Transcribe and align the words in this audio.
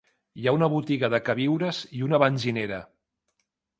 Hi 0.43 0.47
ha 0.47 0.53
una 0.59 0.69
botiga 0.75 1.09
de 1.15 1.19
queviures 1.27 1.81
i 1.99 2.01
una 2.07 2.21
benzinera. 2.25 2.81